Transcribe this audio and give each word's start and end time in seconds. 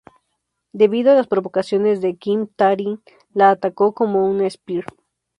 Debido 0.73 1.11
a 1.11 1.13
las 1.13 1.27
provocaciones 1.27 2.01
de 2.01 2.15
Kim, 2.15 2.47
Taryn 2.47 3.03
la 3.35 3.51
atacó 3.51 3.93
con 3.93 4.15
una 4.15 4.49
"Spear". 4.49 4.85